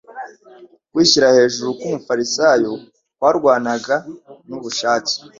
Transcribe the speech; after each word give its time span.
Kwishyira 0.93 1.27
hejuru 1.37 1.69
kw’umufarisayo 1.77 2.71
kwarwanaga 3.17 3.95
n’ubushake 4.47 5.15